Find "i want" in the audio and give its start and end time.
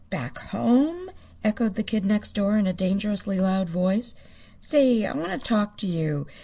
5.05-5.31